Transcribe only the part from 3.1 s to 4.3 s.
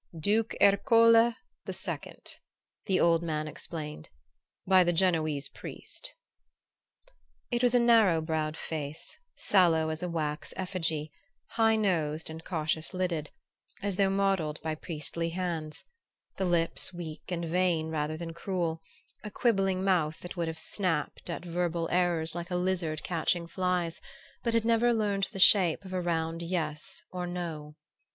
man explained,